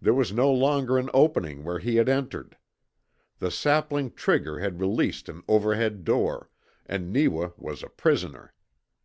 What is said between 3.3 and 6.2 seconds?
The sapling "trigger" had released an over head